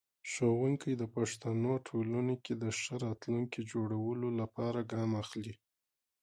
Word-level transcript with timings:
ښوونکی 0.31 0.91
د 1.01 1.03
پښتنو 1.15 1.73
ټولنې 1.87 2.35
کې 2.43 2.53
د 2.63 2.65
ښه 2.79 2.93
راتلونکي 3.05 3.61
جوړولو 3.71 4.27
لپاره 4.39 4.79
ګام 4.91 5.11
اخلي. 5.23 5.55